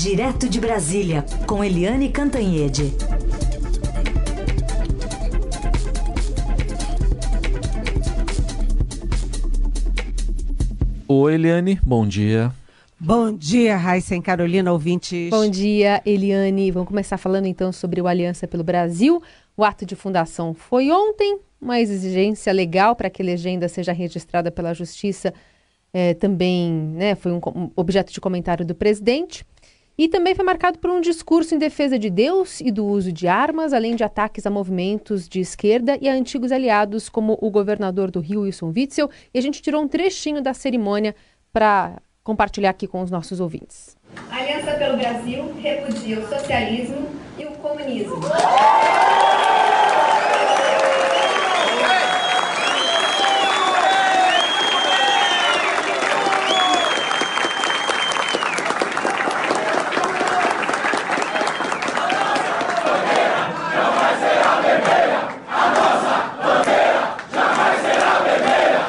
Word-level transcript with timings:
Direto 0.00 0.48
de 0.48 0.60
Brasília, 0.60 1.24
com 1.44 1.64
Eliane 1.64 2.08
Cantanhede. 2.08 2.94
Oi, 11.08 11.34
Eliane, 11.34 11.80
bom 11.82 12.06
dia. 12.06 12.52
Bom 13.00 13.32
dia, 13.32 13.76
Raíssa 13.76 14.14
e 14.14 14.22
Carolina, 14.22 14.72
ouvintes. 14.72 15.30
Bom 15.30 15.50
dia, 15.50 16.00
Eliane. 16.06 16.70
Vamos 16.70 16.86
começar 16.86 17.18
falando 17.18 17.46
então 17.46 17.72
sobre 17.72 18.00
o 18.00 18.06
Aliança 18.06 18.46
pelo 18.46 18.62
Brasil. 18.62 19.20
O 19.56 19.64
ato 19.64 19.84
de 19.84 19.96
fundação 19.96 20.54
foi 20.54 20.92
ontem, 20.92 21.40
uma 21.60 21.80
exigência 21.80 22.52
legal 22.52 22.94
para 22.94 23.10
que 23.10 23.20
a 23.20 23.24
legenda 23.24 23.68
seja 23.68 23.92
registrada 23.92 24.48
pela 24.52 24.72
Justiça 24.72 25.34
é, 25.92 26.14
também 26.14 26.70
né, 26.70 27.14
foi 27.16 27.32
um, 27.32 27.40
um 27.54 27.70
objeto 27.74 28.12
de 28.12 28.20
comentário 28.20 28.64
do 28.64 28.76
presidente. 28.76 29.44
E 29.98 30.06
também 30.06 30.32
foi 30.32 30.44
marcado 30.44 30.78
por 30.78 30.90
um 30.90 31.00
discurso 31.00 31.56
em 31.56 31.58
defesa 31.58 31.98
de 31.98 32.08
Deus 32.08 32.60
e 32.60 32.70
do 32.70 32.86
uso 32.86 33.10
de 33.12 33.26
armas, 33.26 33.72
além 33.72 33.96
de 33.96 34.04
ataques 34.04 34.46
a 34.46 34.50
movimentos 34.50 35.28
de 35.28 35.40
esquerda 35.40 35.98
e 36.00 36.08
a 36.08 36.12
antigos 36.12 36.52
aliados, 36.52 37.08
como 37.08 37.36
o 37.40 37.50
governador 37.50 38.08
do 38.08 38.20
Rio, 38.20 38.42
Wilson 38.42 38.72
Witzel. 38.74 39.10
E 39.34 39.38
a 39.40 39.42
gente 39.42 39.60
tirou 39.60 39.82
um 39.82 39.88
trechinho 39.88 40.40
da 40.40 40.54
cerimônia 40.54 41.16
para 41.52 42.00
compartilhar 42.22 42.70
aqui 42.70 42.86
com 42.86 43.02
os 43.02 43.10
nossos 43.10 43.40
ouvintes. 43.40 43.96
A 44.30 44.36
Aliança 44.36 44.74
pelo 44.74 44.96
Brasil 44.96 45.52
repudia 45.60 46.20
o 46.20 46.28
socialismo 46.28 47.08
e 47.36 47.44
o 47.44 47.50
comunismo. 47.54 48.20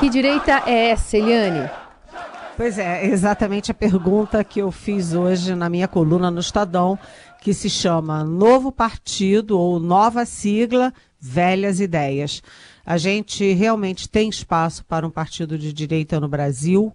Direita 0.09 0.63
é 0.65 0.89
essa, 0.89 1.17
Eliane? 1.17 1.69
Pois 2.57 2.77
é, 2.79 3.05
exatamente 3.05 3.69
a 3.71 3.75
pergunta 3.75 4.43
que 4.43 4.59
eu 4.59 4.71
fiz 4.71 5.13
hoje 5.13 5.53
na 5.55 5.69
minha 5.69 5.87
coluna 5.87 6.31
no 6.31 6.39
Estadão, 6.39 6.97
que 7.39 7.53
se 7.53 7.69
chama 7.69 8.23
Novo 8.23 8.71
Partido 8.71 9.57
ou 9.57 9.79
Nova 9.79 10.25
Sigla, 10.25 10.91
Velhas 11.21 11.79
Ideias. 11.79 12.41
A 12.85 12.97
gente 12.97 13.53
realmente 13.53 14.09
tem 14.09 14.29
espaço 14.29 14.83
para 14.83 15.05
um 15.05 15.11
partido 15.11 15.57
de 15.57 15.71
direita 15.71 16.19
no 16.19 16.27
Brasil. 16.27 16.91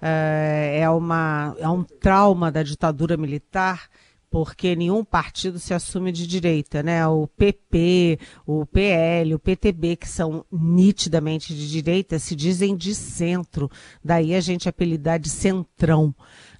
É, 0.00 0.80
é 0.80 0.90
uma, 0.90 1.54
é 1.58 1.68
um 1.68 1.82
trauma 1.82 2.50
da 2.50 2.62
ditadura 2.62 3.16
militar 3.16 3.88
porque 4.34 4.74
nenhum 4.74 5.04
partido 5.04 5.60
se 5.60 5.72
assume 5.72 6.10
de 6.10 6.26
direita, 6.26 6.82
né? 6.82 7.06
O 7.06 7.28
PP, 7.28 8.18
o 8.44 8.66
PL, 8.66 9.32
o 9.32 9.38
PTB, 9.38 9.94
que 9.94 10.08
são 10.08 10.44
nitidamente 10.50 11.54
de 11.54 11.70
direita, 11.70 12.18
se 12.18 12.34
dizem 12.34 12.76
de 12.76 12.96
centro. 12.96 13.70
Daí 14.04 14.34
a 14.34 14.40
gente 14.40 14.68
apelidar 14.68 15.20
de 15.20 15.30
centrão, 15.30 16.12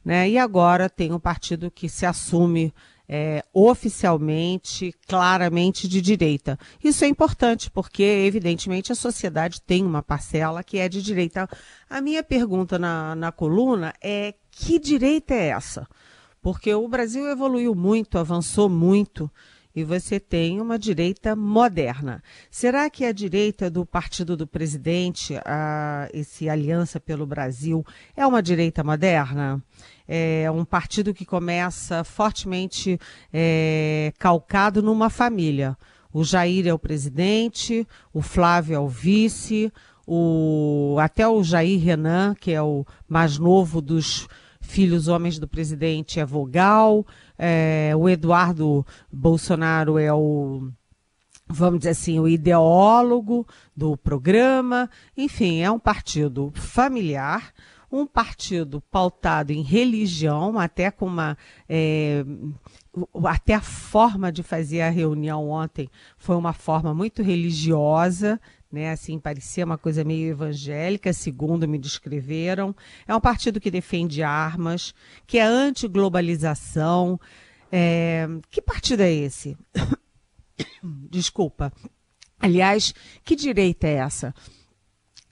né? 0.05 0.31
E 0.31 0.39
agora 0.39 0.89
tem 0.89 1.13
um 1.13 1.19
partido 1.19 1.69
que 1.69 1.89
se 1.89 2.07
assume 2.07 2.73
é, 3.09 3.43
oficialmente, 3.53 4.95
claramente 5.09 5.89
de 5.89 6.01
direita. 6.01 6.57
Isso 6.83 7.05
é 7.05 7.09
importante 7.09 7.73
porque, 7.73 8.05
evidentemente, 8.05 8.93
a 8.93 8.95
sociedade 8.95 9.61
tem 9.61 9.85
uma 9.85 10.01
parcela 10.01 10.63
que 10.63 10.79
é 10.79 10.89
de 10.89 11.03
direita. 11.03 11.49
A 11.91 12.01
minha 12.01 12.23
pergunta 12.23 12.79
na, 12.79 13.17
na 13.17 13.33
coluna 13.33 13.93
é: 14.01 14.33
que 14.49 14.79
direita 14.79 15.35
é 15.35 15.49
essa? 15.49 15.89
Porque 16.45 16.75
o 16.75 16.87
Brasil 16.87 17.27
evoluiu 17.27 17.75
muito, 17.75 18.19
avançou 18.19 18.69
muito, 18.69 19.31
e 19.75 19.83
você 19.83 20.21
tem 20.21 20.61
uma 20.61 20.79
direita 20.79 21.35
moderna. 21.35 22.23
Será 22.51 22.91
que 22.91 23.03
a 23.03 23.13
direita 23.13 23.71
do 23.71 23.87
partido 23.87 24.37
do 24.37 24.47
presidente, 24.47 25.41
a, 25.43 26.07
esse 26.13 26.47
Aliança 26.47 27.01
pelo 27.01 27.25
Brasil, 27.25 27.83
é 28.15 28.27
uma 28.27 28.43
direita 28.43 28.85
moderna? 28.85 29.59
É 30.07 30.51
um 30.51 30.67
partido 30.67 31.15
que 31.15 31.25
começa 31.25 32.05
fortemente 32.05 33.01
é, 33.33 34.13
calcado 34.19 34.83
numa 34.83 35.09
família. 35.09 35.75
O 36.13 36.23
Jair 36.23 36.67
é 36.67 36.75
o 36.75 36.79
presidente, 36.79 37.89
o 38.13 38.21
Flávio 38.21 38.77
é 38.77 38.79
o 38.79 38.87
vice, 38.87 39.73
o, 40.07 40.99
até 41.01 41.27
o 41.27 41.43
Jair 41.43 41.83
Renan, 41.83 42.35
que 42.39 42.53
é 42.53 42.61
o 42.61 42.85
mais 43.09 43.39
novo 43.39 43.81
dos 43.81 44.29
filhos 44.67 45.09
homens 45.09 45.39
do 45.39 45.47
presidente 45.47 46.19
é 46.19 46.25
vogal, 46.25 47.07
é, 47.39 47.93
o 47.97 48.09
Eduardo 48.09 48.85
Bolsonaro 49.13 49.99
é 49.99 50.13
o, 50.13 50.69
vamos 51.49 51.81
dizer 51.81 51.91
assim, 51.91 52.19
o 52.19 52.29
ideólogo 52.29 53.47
do 53.77 53.97
programa. 53.97 54.91
Enfim, 55.17 55.61
é 55.61 55.71
um 55.71 55.79
partido 55.79 56.53
familiar, 56.55 57.53
um 57.91 58.07
partido 58.07 58.81
pautado 58.91 59.53
em 59.53 59.63
religião, 59.63 60.59
até 60.59 60.91
com 60.91 61.07
uma. 61.07 61.37
É, 61.69 62.25
até 63.27 63.55
a 63.55 63.61
forma 63.61 64.31
de 64.31 64.43
fazer 64.43 64.81
a 64.81 64.91
reunião 64.91 65.49
ontem 65.49 65.89
foi 66.17 66.37
uma 66.37 66.53
forma 66.53 66.95
muito 66.95 67.23
religiosa, 67.23 68.41
né? 68.75 68.91
Assim, 68.91 69.19
parecia 69.19 69.65
uma 69.65 69.79
coisa 69.79 70.05
meio 70.05 70.31
evangélica, 70.31 71.13
segundo 71.13 71.67
me 71.67 71.79
descreveram. 71.79 72.75
É 73.07 73.15
um 73.15 73.21
partido 73.21 73.61
que 73.61 73.71
defende 73.71 74.23
armas, 74.23 74.93
que 75.27 75.39
é 75.39 75.45
anti-globalização. 75.45 77.19
É... 77.73 78.27
Que 78.51 78.61
partido 78.61 79.01
é 79.01 79.13
esse? 79.13 79.57
Desculpa. 81.11 81.73
Aliás, 82.39 82.93
que 83.25 83.35
direita 83.35 83.87
é 83.87 83.95
essa? 83.95 84.35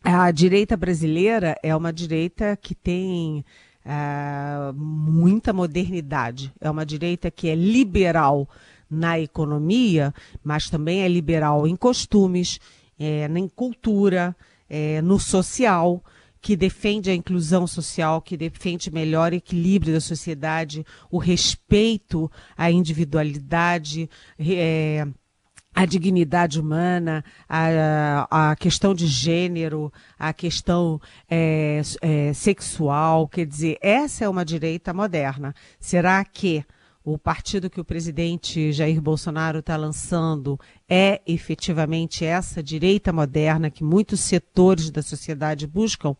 A 0.02 0.30
direita 0.30 0.76
brasileira 0.76 1.56
é 1.62 1.74
uma 1.76 1.92
direita 1.92 2.56
que 2.56 2.74
tem 2.74 3.44
é, 3.84 4.72
muita 4.74 5.52
modernidade. 5.52 6.52
É 6.60 6.70
uma 6.70 6.86
direita 6.86 7.30
que 7.30 7.48
é 7.48 7.54
liberal 7.54 8.48
na 8.90 9.18
economia, 9.18 10.12
mas 10.44 10.68
também 10.68 11.02
é 11.02 11.08
liberal 11.08 11.66
em 11.66 11.74
costumes, 11.74 12.58
é, 13.02 13.26
em 13.26 13.48
cultura, 13.48 14.36
é, 14.68 15.02
no 15.02 15.18
social, 15.18 16.02
que 16.40 16.56
defende 16.56 17.10
a 17.10 17.14
inclusão 17.14 17.66
social, 17.66 18.20
que 18.20 18.36
defende 18.36 18.90
melhor 18.90 19.32
equilíbrio 19.32 19.92
da 19.92 20.00
sociedade, 20.00 20.84
o 21.10 21.18
respeito 21.18 22.30
à 22.56 22.70
individualidade, 22.70 24.10
é, 24.38 25.06
a 25.74 25.86
dignidade 25.86 26.60
humana, 26.60 27.24
a, 27.48 28.50
a 28.50 28.56
questão 28.56 28.94
de 28.94 29.06
gênero, 29.06 29.92
a 30.18 30.32
questão 30.32 31.00
é, 31.30 31.80
é, 32.00 32.32
sexual. 32.32 33.28
Quer 33.28 33.46
dizer, 33.46 33.78
essa 33.80 34.24
é 34.24 34.28
uma 34.28 34.44
direita 34.44 34.92
moderna. 34.92 35.54
Será 35.80 36.24
que 36.24 36.64
o 37.04 37.18
partido 37.18 37.68
que 37.68 37.80
o 37.80 37.84
presidente 37.84 38.72
Jair 38.72 39.00
Bolsonaro 39.00 39.58
está 39.58 39.76
lançando 39.76 40.58
é 40.88 41.20
efetivamente 41.26 42.24
essa 42.24 42.62
direita 42.62 43.12
moderna 43.12 43.70
que 43.70 43.82
muitos 43.82 44.20
setores 44.20 44.90
da 44.90 45.02
sociedade 45.02 45.66
buscam. 45.66 46.14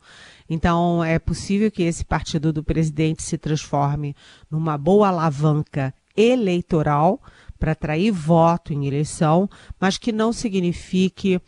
Então, 0.50 1.03
é 1.04 1.19
possível 1.19 1.70
que 1.70 1.82
esse 1.82 2.04
partido 2.04 2.53
do 2.53 2.65
presidente 2.65 3.22
se 3.22 3.38
transforme 3.38 4.16
numa 4.50 4.76
boa 4.76 5.09
alavanca 5.09 5.94
eleitoral 6.16 7.22
para 7.59 7.72
atrair 7.72 8.10
voto 8.10 8.72
em 8.72 8.87
eleição, 8.87 9.49
mas 9.81 9.97
que 9.97 10.10
não 10.10 10.32
signifique 10.32 11.41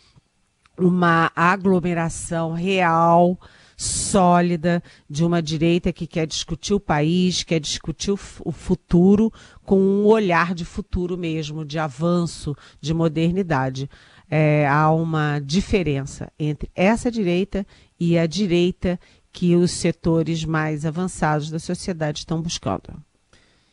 uma 0.78 1.30
aglomeração 1.34 2.52
real 2.52 3.38
sólida 3.84 4.82
de 5.08 5.24
uma 5.24 5.42
direita 5.42 5.92
que 5.92 6.06
quer 6.06 6.26
discutir 6.26 6.74
o 6.74 6.80
país, 6.80 7.42
quer 7.42 7.60
discutir 7.60 8.10
o, 8.10 8.16
futuro 8.16 9.32
com 9.64 9.78
um 9.78 10.06
olhar 10.06 10.54
de 10.54 10.64
futuro 10.64 11.16
mesmo, 11.16 11.64
de 11.64 11.78
avanço, 11.78 12.56
de 12.80 12.94
modernidade. 12.94 13.88
É, 14.30 14.66
há 14.66 14.90
uma 14.90 15.38
diferença 15.38 16.32
entre 16.38 16.70
essa 16.74 17.10
direita 17.10 17.66
e 18.00 18.18
a 18.18 18.26
direita 18.26 18.98
que 19.30 19.54
os 19.54 19.70
setores 19.70 20.44
mais 20.44 20.86
avançados 20.86 21.50
da 21.50 21.58
sociedade 21.58 22.20
estão 22.20 22.40
buscando. 22.40 22.94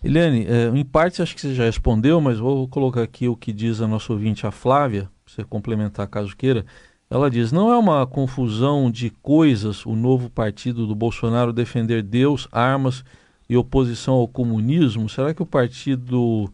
Eliane, 0.03 0.47
é, 0.47 0.67
em 0.75 0.83
parte 0.83 1.21
acho 1.21 1.35
que 1.35 1.41
você 1.41 1.53
já 1.53 1.65
respondeu, 1.65 2.19
mas 2.19 2.39
vou 2.39 2.67
colocar 2.67 3.03
aqui 3.03 3.27
o 3.27 3.35
que 3.35 3.53
diz 3.53 3.79
a 3.81 3.87
nossa 3.87 4.11
ouvinte, 4.11 4.47
a 4.47 4.51
Flávia, 4.51 5.09
para 5.23 5.33
você 5.35 5.43
complementar 5.43 6.07
caso 6.07 6.35
queira. 6.35 6.65
Ela 7.11 7.29
diz: 7.29 7.51
não 7.51 7.69
é 7.69 7.77
uma 7.77 8.07
confusão 8.07 8.89
de 8.89 9.09
coisas 9.09 9.85
o 9.85 9.93
novo 9.93 10.29
partido 10.29 10.87
do 10.87 10.95
Bolsonaro 10.95 11.51
defender 11.51 12.01
Deus, 12.01 12.47
armas 12.49 13.03
e 13.49 13.57
oposição 13.57 14.13
ao 14.13 14.29
comunismo? 14.29 15.09
Será 15.09 15.33
que 15.33 15.43
o 15.43 15.45
partido 15.45 16.45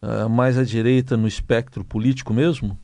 uh, 0.00 0.28
mais 0.30 0.56
à 0.56 0.62
direita 0.62 1.16
no 1.16 1.26
espectro 1.26 1.84
político 1.84 2.32
mesmo? 2.32 2.78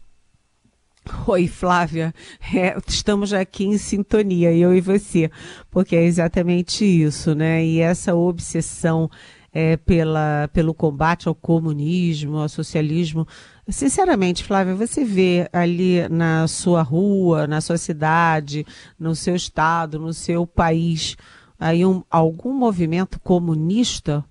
Oi, 1.29 1.47
Flávia. 1.47 2.13
É, 2.53 2.77
estamos 2.89 3.33
aqui 3.33 3.67
em 3.67 3.79
sintonia, 3.79 4.53
eu 4.53 4.75
e 4.75 4.81
você, 4.81 5.31
porque 5.71 5.95
é 5.95 6.05
exatamente 6.05 6.85
isso, 6.85 7.37
né? 7.37 7.65
E 7.65 7.79
essa 7.79 8.17
obsessão 8.17 9.09
é, 9.53 9.77
pela, 9.77 10.49
pelo 10.53 10.73
combate 10.73 11.29
ao 11.29 11.35
comunismo, 11.35 12.39
ao 12.39 12.49
socialismo. 12.49 13.29
Sinceramente, 13.73 14.45
Flávia, 14.45 14.75
você 14.75 15.03
vê 15.03 15.49
ali 15.51 16.07
na 16.11 16.47
sua 16.47 16.83
rua, 16.83 17.47
na 17.47 17.59
sua 17.63 17.79
cidade, 17.79 18.67
no 19.01 19.17
seu 19.17 19.35
estado, 19.35 19.99
no 19.99 20.13
seu 20.13 20.47
país, 20.47 21.17
aí 21.59 21.85
um, 21.85 22.03
algum 22.11 22.53
movimento 22.53 23.19
comunista, 23.19 24.23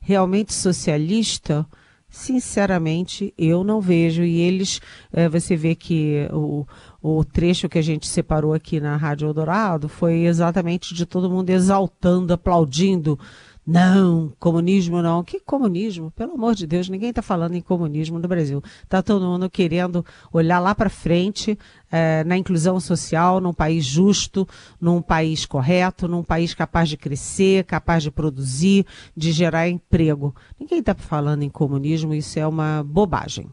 realmente 0.00 0.54
socialista? 0.54 1.66
Sinceramente, 2.08 3.34
eu 3.36 3.64
não 3.64 3.80
vejo. 3.80 4.22
E 4.22 4.40
eles, 4.40 4.80
é, 5.12 5.28
você 5.28 5.56
vê 5.56 5.74
que 5.74 6.28
o, 6.32 6.64
o 7.02 7.24
trecho 7.24 7.68
que 7.68 7.78
a 7.78 7.82
gente 7.82 8.06
separou 8.06 8.54
aqui 8.54 8.78
na 8.78 8.96
Rádio 8.96 9.26
Eldorado 9.26 9.88
foi 9.88 10.20
exatamente 10.20 10.94
de 10.94 11.04
todo 11.04 11.28
mundo 11.28 11.50
exaltando, 11.50 12.32
aplaudindo 12.32 13.18
não, 13.66 14.30
comunismo 14.38 15.00
não. 15.00 15.24
Que 15.24 15.40
comunismo? 15.40 16.10
Pelo 16.10 16.34
amor 16.34 16.54
de 16.54 16.66
Deus, 16.66 16.88
ninguém 16.88 17.08
está 17.08 17.22
falando 17.22 17.54
em 17.54 17.62
comunismo 17.62 18.18
no 18.18 18.28
Brasil. 18.28 18.62
Está 18.82 19.02
todo 19.02 19.24
mundo 19.24 19.48
querendo 19.48 20.04
olhar 20.30 20.58
lá 20.58 20.74
para 20.74 20.90
frente 20.90 21.58
é, 21.90 22.22
na 22.24 22.36
inclusão 22.36 22.78
social, 22.78 23.40
num 23.40 23.54
país 23.54 23.84
justo, 23.84 24.46
num 24.78 25.00
país 25.00 25.46
correto, 25.46 26.06
num 26.06 26.22
país 26.22 26.52
capaz 26.52 26.90
de 26.90 26.98
crescer, 26.98 27.64
capaz 27.64 28.02
de 28.02 28.10
produzir, 28.10 28.84
de 29.16 29.32
gerar 29.32 29.66
emprego. 29.68 30.34
Ninguém 30.60 30.80
está 30.80 30.94
falando 30.94 31.42
em 31.42 31.48
comunismo, 31.48 32.12
isso 32.12 32.38
é 32.38 32.46
uma 32.46 32.82
bobagem. 32.84 33.48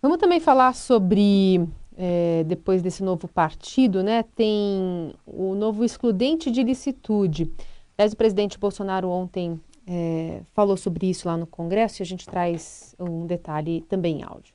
Vamos 0.00 0.16
também 0.18 0.40
falar 0.40 0.74
sobre 0.74 1.68
é, 1.94 2.42
depois 2.44 2.80
desse 2.80 3.02
novo 3.02 3.28
partido, 3.28 4.02
né? 4.02 4.22
Tem 4.34 5.14
o 5.26 5.54
novo 5.54 5.84
excludente 5.84 6.50
de 6.50 6.62
licitude. 6.62 7.50
Aliás, 7.98 8.12
o 8.12 8.16
presidente 8.16 8.58
Bolsonaro 8.58 9.08
ontem 9.08 9.58
é, 9.86 10.42
falou 10.52 10.76
sobre 10.76 11.08
isso 11.08 11.26
lá 11.26 11.36
no 11.36 11.46
Congresso 11.46 12.02
e 12.02 12.04
a 12.04 12.06
gente 12.06 12.26
traz 12.26 12.94
um 12.98 13.26
detalhe 13.26 13.82
também 13.88 14.20
em 14.20 14.22
áudio. 14.22 14.54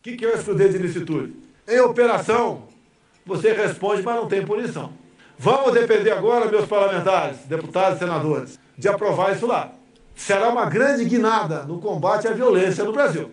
O 0.00 0.02
que, 0.02 0.16
que 0.16 0.26
o 0.26 0.34
excludente 0.34 0.72
de 0.72 0.78
licitude? 0.78 1.34
Em 1.66 1.80
operação, 1.80 2.64
você 3.24 3.52
responde, 3.54 4.02
mas 4.02 4.16
não 4.16 4.28
tem 4.28 4.44
punição. 4.44 4.92
Vamos 5.38 5.72
depender 5.72 6.10
agora, 6.10 6.50
meus 6.50 6.66
parlamentares, 6.66 7.38
deputados 7.46 7.96
e 7.96 8.00
senadores, 8.00 8.60
de 8.76 8.88
aprovar 8.88 9.34
isso 9.34 9.46
lá. 9.46 9.72
Será 10.14 10.50
uma 10.50 10.66
grande 10.66 11.04
guinada 11.06 11.64
no 11.64 11.80
combate 11.80 12.28
à 12.28 12.32
violência 12.32 12.84
no 12.84 12.92
Brasil. 12.92 13.30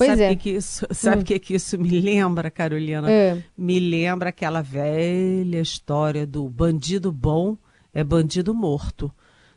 Pois 0.00 0.10
sabe 0.10 0.22
é. 0.22 0.36
que 0.36 0.50
isso, 0.50 0.86
sabe 0.92 1.22
hum. 1.22 1.24
que, 1.24 1.38
que 1.38 1.54
isso 1.54 1.78
me 1.78 2.00
lembra, 2.00 2.50
Carolina? 2.50 3.10
É. 3.10 3.42
Me 3.56 3.78
lembra 3.78 4.30
aquela 4.30 4.62
velha 4.62 5.60
história 5.60 6.26
do 6.26 6.48
bandido 6.48 7.12
bom 7.12 7.56
é 7.92 8.02
bandido 8.02 8.54
morto. 8.54 9.12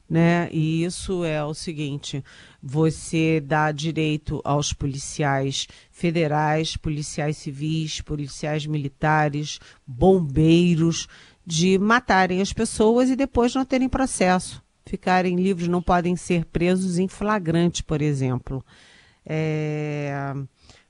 Né? 0.09 0.49
E 0.51 0.83
isso 0.83 1.23
é 1.23 1.43
o 1.43 1.53
seguinte: 1.53 2.23
você 2.61 3.39
dá 3.39 3.71
direito 3.71 4.41
aos 4.43 4.73
policiais 4.73 5.67
federais, 5.89 6.75
policiais 6.75 7.37
civis, 7.37 8.01
policiais 8.01 8.65
militares, 8.65 9.59
bombeiros, 9.87 11.07
de 11.45 11.79
matarem 11.79 12.41
as 12.41 12.51
pessoas 12.53 13.09
e 13.09 13.15
depois 13.15 13.55
não 13.55 13.65
terem 13.65 13.89
processo, 13.89 14.61
ficarem 14.85 15.35
livres, 15.35 15.67
não 15.67 15.81
podem 15.81 16.15
ser 16.15 16.45
presos 16.45 16.99
em 16.99 17.07
flagrante, 17.07 17.81
por 17.83 18.01
exemplo 18.01 18.63
é, 19.25 20.33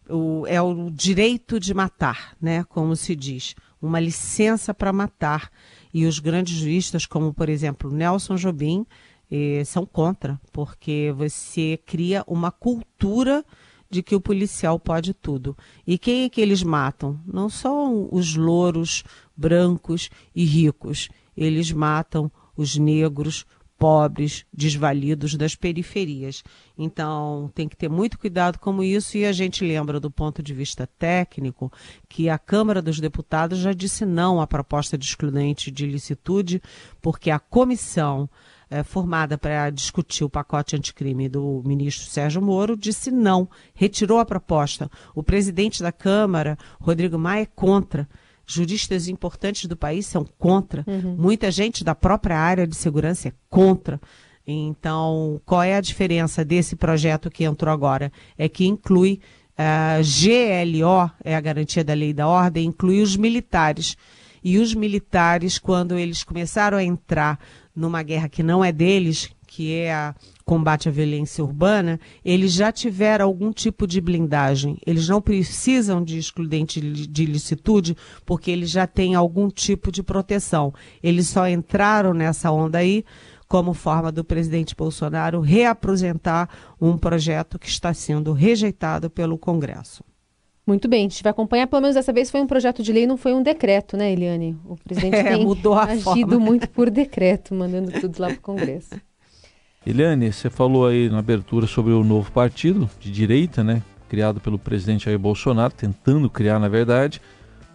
o, 0.09 0.45
é 0.47 0.62
o 0.62 0.89
direito 0.89 1.59
de 1.59 1.74
matar, 1.74 2.35
né, 2.41 2.63
como 2.65 2.95
se 2.95 3.15
diz, 3.15 3.56
uma 3.81 4.00
licença 4.00 4.74
para 4.74 4.94
matar. 4.94 5.51
E 5.94 6.06
os 6.06 6.19
grandes 6.19 6.57
juristas, 6.57 7.06
como 7.06 7.33
por 7.33 7.50
exemplo 7.50 7.91
Nelson 7.91 8.35
Jobim, 8.35 8.85
eh, 9.30 9.63
são 9.65 9.85
contra, 9.85 10.39
porque 10.51 11.13
você 11.15 11.80
cria 11.85 12.24
uma 12.27 12.51
cultura 12.51 13.45
de 13.89 14.01
que 14.01 14.15
o 14.15 14.21
policial 14.21 14.79
pode 14.79 15.13
tudo. 15.13 15.56
E 15.86 16.00
quem 16.00 16.24
é 16.24 16.29
que 16.29 16.41
eles 16.41 16.63
matam? 16.63 17.19
Não 17.25 17.47
são 17.47 18.09
os 18.12 18.36
louros, 18.36 19.03
brancos 19.38 20.09
e 20.36 20.44
ricos. 20.44 21.09
Eles 21.38 21.71
matam 21.71 22.31
os 22.57 22.75
negros, 22.75 23.45
pobres, 23.83 24.45
desvalidos 24.53 25.35
das 25.35 25.56
periferias. 25.56 26.41
Então, 26.77 27.51
tem 27.53 27.68
que 27.68 27.75
ter 27.75 27.89
muito 27.89 28.18
cuidado 28.18 28.57
com 28.57 28.81
isso 28.81 29.18
e 29.18 29.25
a 29.25 29.33
gente 29.33 29.62
lembra 29.62 30.00
do 30.00 30.09
ponto 30.09 30.41
de 30.41 30.53
vista 30.53 30.88
técnico 30.88 31.69
que 32.07 32.30
a 32.30 32.39
Câmara 32.39 32.81
dos 32.81 33.01
Deputados 33.01 33.59
já 33.59 33.74
disse 33.74 34.06
não 34.06 34.39
à 34.39 34.47
proposta 34.47 34.97
de 34.97 35.03
excludente 35.03 35.69
de 35.69 35.85
licitude, 35.85 36.62
porque 37.01 37.30
a 37.30 37.38
comissão 37.38 38.30
é, 38.69 38.83
formada 38.83 39.38
para 39.38 39.69
discutir 39.69 40.24
o 40.24 40.29
pacote 40.29 40.77
anticrime 40.77 41.27
do 41.27 41.62
ministro 41.65 42.09
Sérgio 42.09 42.41
Moro 42.41 42.77
disse 42.77 43.12
não, 43.12 43.50
retirou 43.74 44.18
a 44.18 44.25
proposta. 44.25 44.89
O 45.13 45.21
presidente 45.21 45.83
da 45.83 45.91
Câmara, 45.91 46.57
Rodrigo 46.79 47.19
Maia, 47.19 47.41
é 47.41 47.47
contra 47.53 48.07
juristas 48.45 49.07
importantes 49.07 49.66
do 49.68 49.75
país 49.75 50.06
são 50.06 50.25
contra, 50.38 50.84
uhum. 50.88 51.16
muita 51.18 51.50
gente 51.50 51.84
da 51.84 51.95
própria 51.95 52.38
área 52.38 52.68
de 52.68 52.75
segurança 52.75 53.30
é 53.30 53.34
contra. 53.50 54.00
Então, 54.45 55.42
qual 55.45 55.63
é 55.63 55.75
a 55.75 55.81
diferença 55.81 56.44
desse 56.44 56.75
projeto 56.75 57.31
que 57.31 57.45
entrou 57.45 57.74
agora? 57.74 58.12
É 58.38 58.50
que 58.50 58.66
inclui 58.66 59.22
a 59.57 60.00
uh, 60.00 60.04
GLO, 60.04 61.12
é 61.24 61.36
a 61.36 61.42
garantia 61.42 61.84
da 61.84 61.94
lei 61.94 62.10
e 62.10 62.13
da 62.13 62.28
ordem, 62.28 62.66
inclui 62.66 63.01
os 63.01 63.16
militares. 63.16 63.95
E 64.44 64.57
os 64.57 64.74
militares, 64.74 65.57
quando 65.57 65.98
eles 65.98 66.24
começaram 66.24 66.78
a 66.78 66.84
entrar 66.84 67.39
numa 67.74 68.04
guerra 68.04 68.28
que 68.28 68.44
não 68.44 68.63
é 68.63 68.72
deles, 68.72 69.30
que 69.55 69.71
é 69.71 69.94
a 69.94 70.15
combate 70.44 70.89
à 70.89 70.91
violência 70.91 71.44
urbana, 71.44 72.00
eles 72.25 72.53
já 72.53 72.71
tiveram 72.71 73.25
algum 73.25 73.51
tipo 73.51 73.85
de 73.85 74.01
blindagem. 74.01 74.79
Eles 74.83 75.07
não 75.07 75.21
precisam 75.21 76.03
de 76.03 76.17
excludente 76.17 76.81
de 76.81 77.25
licitude, 77.27 77.95
porque 78.25 78.50
eles 78.50 78.71
já 78.71 78.88
têm 78.88 79.13
algum 79.13 79.50
tipo 79.50 79.91
de 79.91 80.01
proteção. 80.01 80.73
Eles 81.03 81.27
só 81.27 81.47
entraram 81.47 82.15
nessa 82.15 82.51
onda 82.51 82.79
aí 82.79 83.05
como 83.47 83.75
forma 83.75 84.11
do 84.11 84.23
presidente 84.23 84.75
Bolsonaro 84.75 85.39
reapresentar 85.39 86.50
um 86.81 86.97
projeto 86.97 87.59
que 87.59 87.69
está 87.69 87.94
sendo 87.94 88.33
rejeitado 88.33 89.07
pelo 89.07 89.38
Congresso. 89.38 90.03
Muito 90.65 90.88
bem, 90.88 91.05
a 91.05 91.09
gente 91.09 91.21
vai 91.21 91.29
acompanhar. 91.29 91.67
Pelo 91.67 91.83
menos 91.83 91.94
dessa 91.94 92.11
vez 92.11 92.31
foi 92.31 92.41
um 92.41 92.47
projeto 92.47 92.81
de 92.81 92.91
lei, 92.91 93.05
não 93.05 93.17
foi 93.17 93.35
um 93.35 93.44
decreto, 93.44 93.95
né, 93.95 94.11
Eliane? 94.11 94.57
O 94.65 94.75
presidente 94.77 95.13
é, 95.17 95.23
tem 95.23 95.45
mudou 95.45 95.75
a 95.75 95.83
agido 95.83 96.31
forma. 96.31 96.39
muito 96.39 96.67
por 96.71 96.89
decreto, 96.89 97.53
mandando 97.53 97.91
tudo 98.01 98.19
lá 98.19 98.29
para 98.29 98.38
o 98.38 98.41
Congresso. 98.41 98.95
Eliane, 99.86 100.32
você 100.32 100.50
falou 100.50 100.88
aí 100.88 101.10
na 101.10 101.20
abertura 101.20 101.68
sobre 101.68 101.92
o 101.92 102.04
novo 102.04 102.32
partido 102.32 102.90
de 103.00 103.12
direita, 103.12 103.63
né? 103.63 103.82
Criado 104.08 104.40
pelo 104.40 104.58
presidente 104.58 105.06
Jair 105.06 105.20
Bolsonaro, 105.20 105.74
tentando 105.74 106.30
criar, 106.30 106.58
na 106.58 106.70
verdade. 106.70 107.22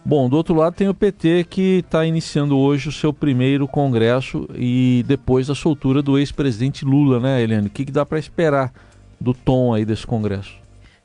Bom, 0.03 0.27
do 0.27 0.35
outro 0.35 0.55
lado 0.55 0.73
tem 0.73 0.89
o 0.89 0.93
PT 0.93 1.45
que 1.49 1.83
está 1.85 2.05
iniciando 2.05 2.57
hoje 2.57 2.89
o 2.89 2.91
seu 2.91 3.13
primeiro 3.13 3.67
congresso 3.67 4.49
e 4.55 5.03
depois 5.07 5.47
da 5.47 5.55
soltura 5.55 6.01
do 6.01 6.17
ex-presidente 6.17 6.83
Lula, 6.83 7.19
né, 7.19 7.43
Eliane? 7.43 7.67
O 7.67 7.69
que, 7.69 7.85
que 7.85 7.91
dá 7.91 8.05
para 8.05 8.17
esperar 8.17 8.73
do 9.19 9.33
tom 9.33 9.73
aí 9.73 9.85
desse 9.85 10.07
congresso? 10.07 10.57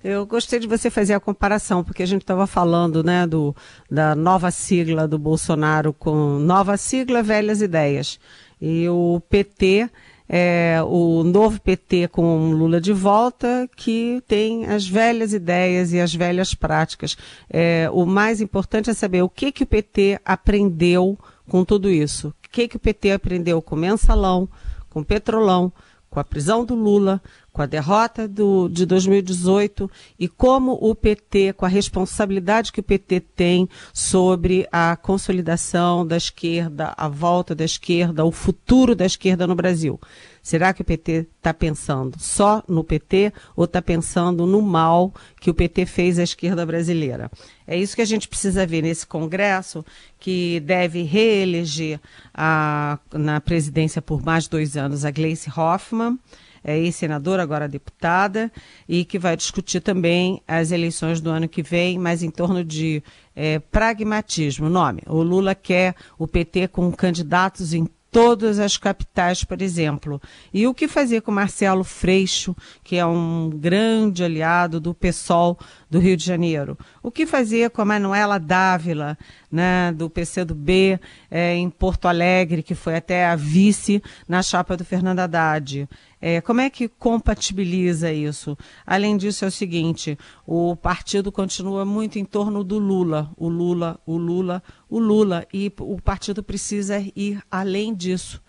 Eu 0.03 0.25
gostei 0.27 0.59
de 0.59 0.67
você 0.67 0.91
fazer 0.91 1.15
a 1.15 1.21
comparação, 1.21 1.83
porque 1.83 2.03
a 2.03 2.07
gente 2.07 2.23
estava 2.23 2.47
falando 2.47 3.03
né, 3.03 3.27
do, 3.27 3.55
da 3.91 4.15
nova 4.15 4.51
sigla 4.51 5.09
do 5.09 5.19
Bolsonaro 5.19 5.93
com 5.93 6.39
nova 6.39 6.77
sigla, 6.77 7.23
velhas 7.23 7.61
ideias. 7.61 8.21
E 8.61 8.89
o 8.89 9.21
PT 9.29 9.91
é, 10.37 10.83
o 10.83 11.23
novo 11.23 11.61
PT 11.61 12.09
com 12.09 12.51
Lula 12.51 12.81
de 12.81 12.93
volta, 12.93 13.71
que 13.77 14.21
tem 14.27 14.67
as 14.67 14.85
velhas 14.85 15.33
ideias 15.33 15.93
e 15.93 16.01
as 16.01 16.13
velhas 16.13 16.57
práticas. 16.57 17.17
É, 17.49 17.89
o 17.93 18.05
mais 18.05 18.41
importante 18.41 18.91
é 18.91 18.95
saber 18.95 19.23
o 19.23 19.29
que, 19.29 19.53
que 19.53 19.63
o 19.63 19.67
PT 19.67 20.21
aprendeu 20.25 21.17
com 21.49 21.65
tudo 21.65 21.89
isso. 21.89 22.35
O 22.45 22.51
que, 22.51 22.67
que 22.67 22.75
o 22.75 22.81
PT 22.81 23.13
aprendeu 23.13 23.63
com 23.63 23.77
mensalão, 23.77 24.49
com 24.91 25.05
petrolão, 25.05 25.73
com 26.15 26.21
a 26.21 26.25
prisão 26.25 26.65
do 26.65 26.77
Lula, 26.77 27.21
com 27.53 27.61
a 27.61 27.67
derrota 27.67 28.29
do, 28.29 28.69
de 28.69 28.87
2018 28.87 29.91
e 30.17 30.29
como 30.29 30.79
o 30.81 30.95
PT, 30.95 31.55
com 31.55 31.65
a 31.65 31.69
responsabilidade 31.69 32.71
que 32.71 32.79
o 32.79 32.85
PT 32.85 33.19
tem 33.19 33.69
sobre 33.93 34.65
a 34.71 34.97
consolidação 34.97 36.07
da 36.07 36.17
esquerda, 36.17 36.95
a 36.97 37.09
volta 37.09 37.53
da 37.53 37.65
esquerda, 37.65 38.25
o 38.25 38.31
futuro 38.31 38.95
da 38.95 39.05
esquerda 39.05 39.45
no 39.45 39.57
Brasil. 39.57 39.99
Será 40.45 40.75
que 40.75 40.83
o 40.83 40.85
PT 40.85 41.27
está 41.39 41.55
pensando 41.55 42.19
só 42.21 42.63
no 42.69 42.85
PT 42.85 43.33
ou 43.57 43.65
está 43.65 43.81
pensando 43.81 44.47
no 44.47 44.61
mal 44.61 45.11
que 45.41 45.49
o 45.49 45.55
PT 45.55 45.87
fez 45.87 46.19
à 46.19 46.23
esquerda 46.23 46.67
brasileira? 46.67 47.31
É 47.67 47.79
isso 47.79 47.97
que 47.97 48.03
a 48.03 48.05
gente 48.05 48.29
precisa 48.29 48.67
ver 48.67 48.83
nesse 48.83 49.07
Congresso, 49.07 49.83
que 50.21 50.61
deve 50.61 51.03
reeleger 51.03 51.99
a, 52.35 52.99
na 53.15 53.41
presidência 53.41 54.03
por 54.03 54.23
mais 54.23 54.47
dois 54.47 54.77
anos 54.77 55.07
a 55.07 55.11
Gleice 55.11 55.49
Hoffmann 55.49 56.19
é 56.65 56.79
ex-senadora, 56.79 57.43
agora 57.43 57.69
deputada, 57.69 58.51
e 58.89 59.05
que 59.05 59.19
vai 59.19 59.37
discutir 59.37 59.81
também 59.81 60.43
as 60.49 60.73
eleições 60.73 61.21
do 61.21 61.29
ano 61.29 61.47
que 61.47 61.63
vem, 61.63 61.99
mas 61.99 62.23
em 62.23 62.31
torno 62.31 62.65
de 62.65 63.03
é, 63.37 63.59
pragmatismo. 63.59 64.71
Nome: 64.71 65.03
o 65.07 65.23
Lula 65.23 65.55
quer 65.55 65.95
o 66.19 66.27
PT 66.27 66.69
com 66.69 66.91
candidatos 66.91 67.75
em 67.75 67.87
todas 68.15 68.61
as 68.61 68.77
capitais, 68.77 69.43
por 69.43 69.61
exemplo. 69.61 70.23
E 70.53 70.69
o 70.69 70.73
que 70.73 70.87
fazer 70.87 71.21
com 71.23 71.33
Marcelo 71.33 71.83
Freixo, 71.83 72.55
que 72.85 72.95
é 72.95 73.05
um 73.05 73.51
grande 73.51 74.23
aliado 74.23 74.79
do 74.79 74.95
PSOL 74.95 75.59
do 75.91 75.99
Rio 75.99 76.17
de 76.17 76.25
Janeiro? 76.25 76.79
O 77.03 77.11
que 77.11 77.27
fazer 77.27 77.71
com 77.71 77.83
a 77.83 77.85
Manuela 77.85 78.39
Dávila, 78.39 79.19
né, 79.55 79.93
do 79.93 80.11
PCdoB, 80.11 80.99
é, 81.31 81.55
em 81.55 81.71
Porto 81.71 82.09
Alegre, 82.09 82.61
que 82.61 82.75
foi 82.75 82.97
até 82.97 83.25
a 83.25 83.37
vice 83.37 84.03
na 84.27 84.43
chapa 84.43 84.77
do 84.77 84.85
Fernando 84.85 85.21
Haddad? 85.21 85.89
É, 86.21 86.41
como 86.41 86.61
é 86.61 86.69
que 86.69 86.89
compatibiliza 86.89 88.13
isso? 88.13 88.59
Além 88.85 89.17
disso, 89.17 89.45
é 89.45 89.49
o 89.49 89.53
seguinte: 89.53 90.19
o 90.45 90.75
partido 90.75 91.31
continua 91.31 91.85
muito 91.85 92.19
em 92.19 92.25
torno 92.25 92.65
do 92.65 92.79
Lula, 92.79 93.31
o 93.37 93.49
Lula, 93.49 94.01
o 94.05 94.17
Lula, 94.17 94.61
o 94.91 94.99
Lula, 94.99 95.47
e 95.55 95.73
o 95.79 96.03
partido 96.03 96.43
precisa 96.43 96.99
ir 97.15 97.41
além 97.49 97.95
disso. 97.95 98.43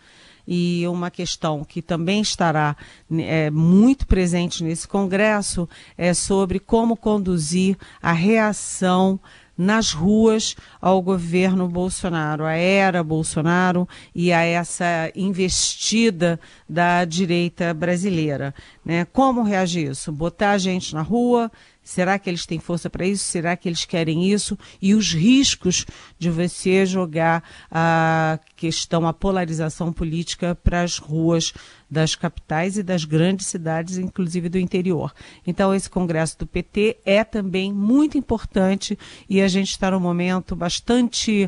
E 0.47 0.87
uma 0.87 1.09
questão 1.09 1.63
que 1.63 1.81
também 1.81 2.21
estará 2.21 2.75
é, 3.11 3.49
muito 3.49 4.05
presente 4.07 4.63
nesse 4.63 4.87
congresso 4.87 5.67
é 5.97 6.13
sobre 6.13 6.59
como 6.59 6.95
conduzir 6.95 7.77
a 8.01 8.11
reação 8.11 9.19
nas 9.57 9.91
ruas 9.91 10.55
ao 10.81 11.01
governo 11.01 11.67
Bolsonaro, 11.67 12.45
a 12.45 12.53
era 12.53 13.03
Bolsonaro 13.03 13.87
e 14.13 14.31
a 14.33 14.43
essa 14.43 15.11
investida 15.15 16.39
da 16.67 17.05
direita 17.05 17.73
brasileira. 17.73 18.53
Né? 18.83 19.05
Como 19.05 19.43
reagir 19.43 19.91
isso? 19.91 20.11
Botar 20.11 20.51
a 20.51 20.57
gente 20.57 20.93
na 20.93 21.01
rua, 21.01 21.51
Será 21.85 22.17
que 22.17 22.27
eles 22.27 22.47
têm 22.47 22.57
força 22.57 22.89
para 22.89 23.05
isso? 23.05 23.23
Será 23.23 23.55
que 23.55 23.69
eles 23.69 23.85
querem 23.85 24.27
isso? 24.27 24.57
E 24.81 24.95
os 24.95 25.13
riscos 25.13 25.85
de 26.17 26.31
você 26.31 26.83
jogar 26.83 27.43
a 27.69 28.39
questão, 28.55 29.07
a 29.07 29.13
polarização 29.13 29.93
política 29.93 30.55
para 30.55 30.81
as 30.81 30.97
ruas 30.97 31.53
das 31.89 32.15
capitais 32.15 32.75
e 32.75 32.81
das 32.81 33.05
grandes 33.05 33.45
cidades, 33.45 33.99
inclusive 33.99 34.49
do 34.49 34.57
interior. 34.57 35.13
Então, 35.45 35.75
esse 35.75 35.87
congresso 35.87 36.39
do 36.39 36.47
PT 36.47 36.97
é 37.05 37.23
também 37.23 37.71
muito 37.71 38.17
importante 38.17 38.97
e 39.29 39.39
a 39.39 39.47
gente 39.47 39.69
está 39.69 39.91
num 39.91 39.99
momento 39.99 40.55
bastante, 40.55 41.47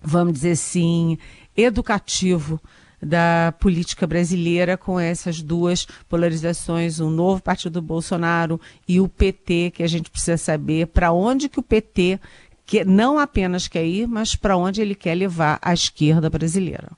vamos 0.00 0.34
dizer 0.34 0.52
assim, 0.52 1.18
educativo 1.56 2.60
da 3.02 3.54
política 3.58 4.06
brasileira 4.06 4.76
com 4.76 5.00
essas 5.00 5.40
duas 5.40 5.86
polarizações, 6.08 7.00
o 7.00 7.08
novo 7.08 7.42
partido 7.42 7.80
do 7.80 7.82
Bolsonaro 7.82 8.60
e 8.86 9.00
o 9.00 9.08
PT, 9.08 9.72
que 9.74 9.82
a 9.82 9.86
gente 9.86 10.10
precisa 10.10 10.36
saber 10.36 10.88
para 10.88 11.12
onde 11.12 11.48
que 11.48 11.58
o 11.58 11.62
PT 11.62 12.20
não 12.86 13.18
apenas 13.18 13.66
quer 13.66 13.84
ir, 13.84 14.06
mas 14.06 14.36
para 14.36 14.56
onde 14.56 14.80
ele 14.80 14.94
quer 14.94 15.14
levar 15.14 15.58
a 15.60 15.72
esquerda 15.72 16.30
brasileira. 16.30 16.90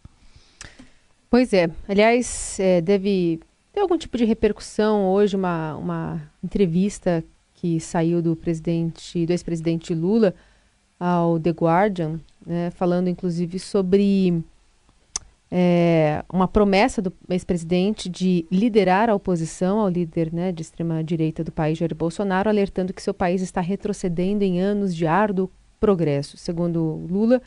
Pois 1.30 1.52
é. 1.52 1.70
Aliás, 1.88 2.58
é, 2.60 2.80
deve 2.80 3.40
ter 3.72 3.80
algum 3.80 3.96
tipo 3.96 4.18
de 4.18 4.24
repercussão 4.24 5.06
hoje 5.06 5.34
uma, 5.34 5.74
uma 5.76 6.22
entrevista 6.44 7.24
que 7.54 7.80
saiu 7.80 8.20
do 8.20 8.36
presidente, 8.36 9.24
do 9.24 9.30
ex-presidente 9.30 9.94
Lula 9.94 10.34
ao 11.00 11.40
The 11.40 11.50
Guardian, 11.50 12.20
né, 12.46 12.70
falando 12.72 13.08
inclusive 13.08 13.58
sobre 13.58 14.42
é, 15.54 16.24
uma 16.32 16.48
promessa 16.48 17.02
do 17.02 17.12
ex-presidente 17.28 18.08
de 18.08 18.46
liderar 18.50 19.10
a 19.10 19.14
oposição 19.14 19.80
ao 19.80 19.88
líder 19.90 20.32
né, 20.32 20.50
de 20.50 20.62
extrema-direita 20.62 21.44
do 21.44 21.52
país, 21.52 21.76
Jair 21.76 21.94
Bolsonaro, 21.94 22.48
alertando 22.48 22.94
que 22.94 23.02
seu 23.02 23.12
país 23.12 23.42
está 23.42 23.60
retrocedendo 23.60 24.42
em 24.42 24.62
anos 24.62 24.96
de 24.96 25.06
árduo 25.06 25.50
progresso. 25.78 26.38
Segundo 26.38 27.06
Lula, 27.06 27.42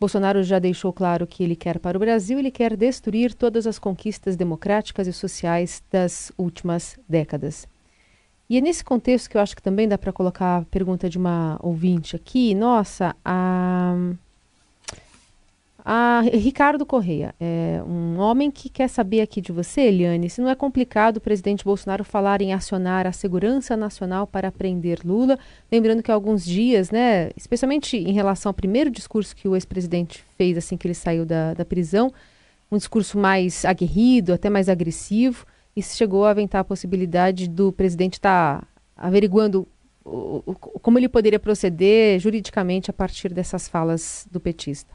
Bolsonaro 0.00 0.42
já 0.42 0.58
deixou 0.58 0.92
claro 0.92 1.28
que 1.28 1.44
ele 1.44 1.54
quer 1.54 1.78
para 1.78 1.96
o 1.96 2.00
Brasil, 2.00 2.40
ele 2.40 2.50
quer 2.50 2.76
destruir 2.76 3.32
todas 3.32 3.68
as 3.68 3.78
conquistas 3.78 4.34
democráticas 4.34 5.06
e 5.06 5.12
sociais 5.12 5.80
das 5.92 6.32
últimas 6.36 6.98
décadas. 7.08 7.68
E 8.50 8.58
é 8.58 8.60
nesse 8.60 8.82
contexto 8.82 9.30
que 9.30 9.36
eu 9.36 9.40
acho 9.40 9.54
que 9.54 9.62
também 9.62 9.86
dá 9.86 9.96
para 9.96 10.12
colocar 10.12 10.56
a 10.56 10.64
pergunta 10.64 11.08
de 11.08 11.18
uma 11.18 11.56
ouvinte 11.62 12.16
aqui. 12.16 12.52
Nossa, 12.52 13.14
a 13.24 13.94
a 15.84 16.22
Ricardo 16.22 16.86
Correia, 16.86 17.34
é 17.38 17.82
um 17.86 18.18
homem 18.18 18.50
que 18.50 18.70
quer 18.70 18.88
saber 18.88 19.20
aqui 19.20 19.42
de 19.42 19.52
você, 19.52 19.82
Eliane, 19.82 20.30
se 20.30 20.40
não 20.40 20.48
é 20.48 20.54
complicado 20.54 21.18
o 21.18 21.20
presidente 21.20 21.62
Bolsonaro 21.62 22.02
falar 22.02 22.40
em 22.40 22.54
acionar 22.54 23.06
a 23.06 23.12
segurança 23.12 23.76
nacional 23.76 24.26
para 24.26 24.50
prender 24.50 25.00
Lula, 25.04 25.38
lembrando 25.70 26.02
que 26.02 26.10
há 26.10 26.14
alguns 26.14 26.42
dias, 26.42 26.90
né, 26.90 27.28
especialmente 27.36 27.98
em 27.98 28.12
relação 28.12 28.48
ao 28.48 28.54
primeiro 28.54 28.90
discurso 28.90 29.36
que 29.36 29.46
o 29.46 29.54
ex-presidente 29.54 30.24
fez 30.38 30.56
assim 30.56 30.74
que 30.74 30.86
ele 30.86 30.94
saiu 30.94 31.26
da, 31.26 31.52
da 31.52 31.66
prisão, 31.66 32.10
um 32.72 32.78
discurso 32.78 33.18
mais 33.18 33.66
aguerrido, 33.66 34.32
até 34.32 34.48
mais 34.48 34.70
agressivo, 34.70 35.44
e 35.76 35.82
se 35.82 35.98
chegou 35.98 36.24
a 36.24 36.30
aventar 36.30 36.62
a 36.62 36.64
possibilidade 36.64 37.46
do 37.46 37.70
presidente 37.72 38.14
estar 38.14 38.60
tá 38.60 38.66
averiguando 38.96 39.68
o, 40.02 40.42
o, 40.46 40.54
como 40.54 40.98
ele 40.98 41.10
poderia 41.10 41.38
proceder 41.38 42.18
juridicamente 42.18 42.90
a 42.90 42.94
partir 42.94 43.34
dessas 43.34 43.68
falas 43.68 44.26
do 44.30 44.40
petista. 44.40 44.94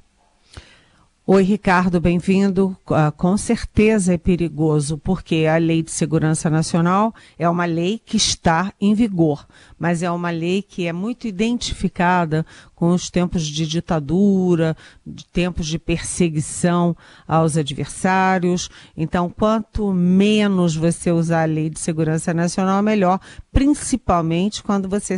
Oi, 1.31 1.43
Ricardo, 1.43 2.01
bem-vindo. 2.01 2.75
Uh, 2.89 3.11
com 3.15 3.37
certeza 3.37 4.15
é 4.15 4.17
perigoso, 4.17 4.97
porque 4.97 5.45
a 5.45 5.57
Lei 5.57 5.83
de 5.83 5.91
Segurança 5.91 6.49
Nacional 6.49 7.13
é 7.37 7.47
uma 7.47 7.65
lei 7.65 8.01
que 8.03 8.17
está 8.17 8.73
em 8.81 8.95
vigor, 8.95 9.45
mas 9.77 10.01
é 10.01 10.09
uma 10.09 10.31
lei 10.31 10.63
que 10.63 10.87
é 10.87 10.91
muito 10.91 11.27
identificada 11.27 12.43
com 12.79 12.91
os 12.91 13.09
tempos 13.09 13.45
de 13.45 13.67
ditadura, 13.67 14.73
de 15.05 15.25
tempos 15.25 15.67
de 15.67 15.77
perseguição 15.77 16.95
aos 17.27 17.57
adversários. 17.57 18.69
Então, 18.95 19.29
quanto 19.29 19.91
menos 19.91 20.77
você 20.77 21.11
usar 21.11 21.41
a 21.41 21.45
Lei 21.45 21.69
de 21.69 21.77
Segurança 21.77 22.33
Nacional, 22.33 22.81
melhor, 22.81 23.19
principalmente 23.51 24.63
quando 24.63 24.87
você 24.87 25.17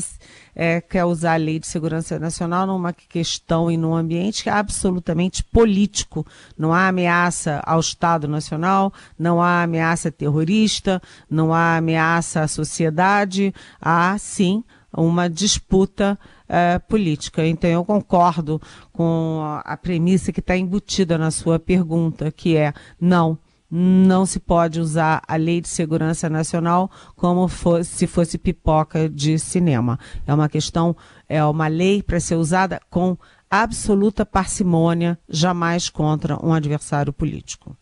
é, 0.55 0.81
quer 0.81 1.05
usar 1.05 1.33
a 1.33 1.37
Lei 1.37 1.59
de 1.59 1.67
Segurança 1.67 2.17
Nacional 2.17 2.65
numa 2.65 2.93
questão 2.93 3.69
e 3.69 3.77
num 3.77 3.93
ambiente 3.93 4.41
que 4.41 4.49
é 4.49 4.53
absolutamente 4.53 5.43
político. 5.43 6.25
Não 6.57 6.73
há 6.73 6.87
ameaça 6.87 7.61
ao 7.63 7.79
Estado 7.79 8.27
Nacional, 8.27 8.91
não 9.19 9.39
há 9.39 9.61
ameaça 9.61 10.11
terrorista, 10.11 10.99
não 11.29 11.53
há 11.53 11.77
ameaça 11.77 12.41
à 12.41 12.47
sociedade, 12.47 13.53
há 13.79 14.17
sim 14.17 14.63
uma 14.93 15.29
disputa 15.29 16.19
uh, 16.51 16.79
política. 16.87 17.45
Então, 17.47 17.69
eu 17.69 17.85
concordo 17.85 18.61
com 18.91 19.41
a 19.63 19.77
premissa 19.77 20.31
que 20.31 20.41
está 20.41 20.57
embutida 20.57 21.17
na 21.17 21.31
sua 21.31 21.57
pergunta, 21.57 22.31
que 22.31 22.57
é 22.57 22.73
não. 22.99 23.37
Não 23.73 24.25
se 24.25 24.37
pode 24.37 24.81
usar 24.81 25.21
a 25.25 25.37
Lei 25.37 25.61
de 25.61 25.69
Segurança 25.69 26.29
Nacional 26.29 26.91
como 27.15 27.47
fosse, 27.47 27.89
se 27.89 28.05
fosse 28.05 28.37
pipoca 28.37 29.07
de 29.07 29.39
cinema. 29.39 29.97
É 30.27 30.33
uma 30.33 30.49
questão, 30.49 30.93
é 31.29 31.41
uma 31.45 31.67
lei 31.67 32.03
para 32.03 32.19
ser 32.19 32.35
usada 32.35 32.81
com 32.89 33.17
absoluta 33.49 34.25
parcimônia, 34.25 35.17
jamais 35.29 35.89
contra 35.89 36.37
um 36.45 36.51
adversário 36.51 37.13
político. 37.13 37.75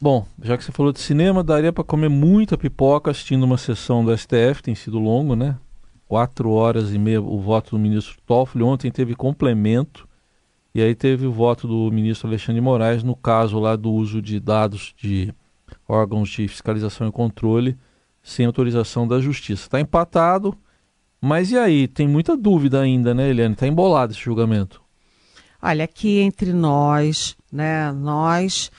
Bom, 0.00 0.24
já 0.40 0.56
que 0.56 0.64
você 0.64 0.70
falou 0.70 0.92
de 0.92 1.00
cinema, 1.00 1.42
daria 1.42 1.72
para 1.72 1.84
comer 1.84 2.08
muita 2.08 2.56
pipoca 2.56 3.10
assistindo 3.10 3.42
uma 3.42 3.58
sessão 3.58 4.04
do 4.04 4.16
STF, 4.16 4.62
tem 4.62 4.74
sido 4.74 5.00
longo, 5.00 5.34
né? 5.34 5.56
Quatro 6.12 6.50
horas 6.50 6.92
e 6.92 6.98
meia 6.98 7.22
o 7.22 7.40
voto 7.40 7.70
do 7.70 7.78
ministro 7.78 8.18
Toffoli. 8.26 8.62
Ontem 8.62 8.90
teve 8.90 9.14
complemento 9.14 10.06
e 10.74 10.82
aí 10.82 10.94
teve 10.94 11.26
o 11.26 11.32
voto 11.32 11.66
do 11.66 11.90
ministro 11.90 12.28
Alexandre 12.28 12.60
Moraes 12.60 13.02
no 13.02 13.16
caso 13.16 13.58
lá 13.58 13.76
do 13.76 13.90
uso 13.90 14.20
de 14.20 14.38
dados 14.38 14.92
de 14.94 15.32
órgãos 15.88 16.28
de 16.28 16.46
fiscalização 16.46 17.08
e 17.08 17.10
controle 17.10 17.78
sem 18.22 18.44
autorização 18.44 19.08
da 19.08 19.20
justiça. 19.20 19.62
Está 19.62 19.80
empatado, 19.80 20.54
mas 21.18 21.50
e 21.50 21.56
aí? 21.56 21.88
Tem 21.88 22.06
muita 22.06 22.36
dúvida 22.36 22.82
ainda, 22.82 23.14
né, 23.14 23.30
Eliane? 23.30 23.54
Está 23.54 23.66
embolado 23.66 24.12
esse 24.12 24.20
julgamento. 24.20 24.82
Olha, 25.62 25.86
aqui 25.86 26.18
entre 26.18 26.52
nós, 26.52 27.34
né, 27.50 27.90
nós 27.90 28.70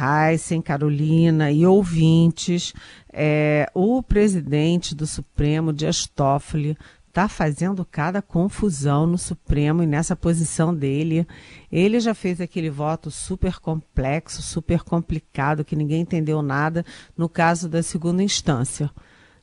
Heisen, 0.00 0.60
Carolina 0.60 1.50
e 1.50 1.66
ouvintes, 1.66 2.72
é, 3.12 3.70
o 3.74 4.02
presidente 4.02 4.94
do 4.94 5.06
Supremo, 5.06 5.72
Dias 5.72 6.06
Toffoli, 6.06 6.76
está 7.08 7.28
fazendo 7.28 7.82
cada 7.84 8.20
confusão 8.20 9.06
no 9.06 9.16
Supremo 9.16 9.82
e 9.82 9.86
nessa 9.86 10.14
posição 10.14 10.74
dele. 10.74 11.26
Ele 11.72 11.98
já 11.98 12.12
fez 12.12 12.42
aquele 12.42 12.68
voto 12.68 13.10
super 13.10 13.58
complexo, 13.58 14.42
super 14.42 14.82
complicado, 14.82 15.64
que 15.64 15.74
ninguém 15.74 16.02
entendeu 16.02 16.42
nada 16.42 16.84
no 17.16 17.28
caso 17.28 17.68
da 17.68 17.82
segunda 17.82 18.22
instância 18.22 18.90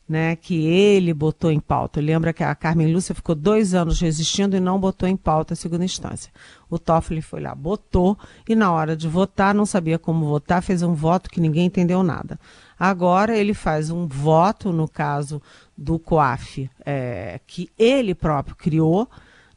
né, 0.08 0.36
que 0.36 0.66
ele 0.66 1.14
botou 1.14 1.52
em 1.52 1.60
pauta. 1.60 2.02
Lembra 2.02 2.34
que 2.34 2.44
a 2.44 2.54
Carmen 2.54 2.92
Lúcia 2.92 3.16
ficou 3.16 3.34
dois 3.34 3.74
anos 3.74 4.00
resistindo 4.00 4.56
e 4.56 4.60
não 4.60 4.80
botou 4.80 5.08
em 5.08 5.16
pauta 5.16 5.54
a 5.54 5.58
segunda 5.58 5.86
instância. 5.86 6.32
O 6.70 6.78
Toffoli 6.78 7.22
foi 7.22 7.40
lá, 7.40 7.56
botou, 7.56 8.18
e 8.48 8.56
na 8.56 8.72
hora 8.72 8.96
de 8.96 9.08
votar, 9.08 9.56
não 9.56 9.66
sabia 9.66 9.98
como 9.98 10.26
votar, 10.26 10.62
fez 10.62 10.84
um 10.84 10.94
voto 10.94 11.30
que 11.30 11.40
ninguém 11.40 11.68
entendeu 11.68 12.04
nada. 12.04 12.40
Agora 12.78 13.38
ele 13.38 13.54
faz 13.54 13.90
um 13.90 14.06
voto, 14.06 14.74
no 14.74 14.88
caso 14.88 15.42
do 15.78 15.98
COAF, 15.98 16.70
é, 16.86 17.40
que 17.48 17.70
ele 17.78 18.14
próprio 18.14 18.56
criou, 18.56 19.08